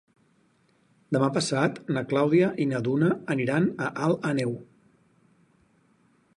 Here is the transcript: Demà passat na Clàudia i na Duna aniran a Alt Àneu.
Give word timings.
Demà 1.15 1.27
passat 1.35 1.77
na 1.97 2.03
Clàudia 2.13 2.49
i 2.65 2.67
na 2.71 2.81
Duna 2.87 3.11
aniran 3.35 3.69
a 3.89 3.93
Alt 4.07 4.29
Àneu. 4.33 4.59